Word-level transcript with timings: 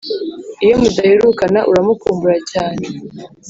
iyo 0.65 0.75
mudaherukana 0.81 1.59
uramukumbura 1.71 2.37
cyane 2.51 2.85